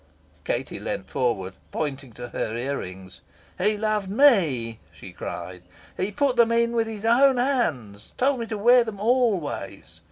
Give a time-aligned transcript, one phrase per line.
[0.45, 3.21] Katie leaned forward, pointing to her ear rings.
[3.59, 5.61] "He loved ME," she cried.
[5.95, 9.99] "He put them in with his own hands told me to wear them always.